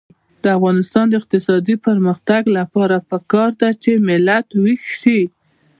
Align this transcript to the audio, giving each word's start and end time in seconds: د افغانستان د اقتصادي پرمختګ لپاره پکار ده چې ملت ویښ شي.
د 0.43 0.45
افغانستان 0.57 1.05
د 1.09 1.13
اقتصادي 1.21 1.75
پرمختګ 1.87 2.41
لپاره 2.57 2.97
پکار 3.11 3.51
ده 3.61 3.69
چې 3.83 3.91
ملت 4.09 4.47
ویښ 4.63 4.83
شي. 5.01 5.21